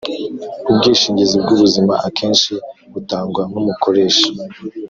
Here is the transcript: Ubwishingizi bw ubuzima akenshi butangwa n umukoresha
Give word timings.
Ubwishingizi 0.69 1.35
bw 1.43 1.49
ubuzima 1.55 1.93
akenshi 2.07 2.53
butangwa 2.93 3.41
n 3.51 3.55
umukoresha 3.61 4.27